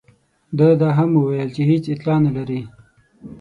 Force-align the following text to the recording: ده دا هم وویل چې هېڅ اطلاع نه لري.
ده 0.57 0.67
دا 0.81 0.89
هم 0.97 1.09
وویل 1.15 1.49
چې 1.55 1.61
هېڅ 1.69 1.83
اطلاع 1.93 2.17
نه 2.25 2.31
لري. 2.37 2.61